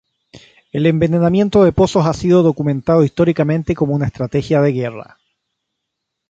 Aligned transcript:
El 0.71 0.87
envenenamiento 0.87 1.63
de 1.63 1.73
pozos 1.73 2.07
ha 2.07 2.13
sido 2.15 2.41
documentado 2.41 3.03
históricamente 3.03 3.75
como 3.75 3.93
una 3.93 4.07
estrategia 4.07 4.59
de 4.59 4.71
guerra. 4.71 5.19